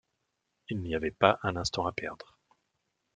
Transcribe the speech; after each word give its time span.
Il 0.69 0.81
n’y 0.81 0.95
avait 0.95 1.11
pas 1.11 1.37
un 1.43 1.55
instant 1.55 1.85
à 1.85 1.91
perdre. 1.91 2.39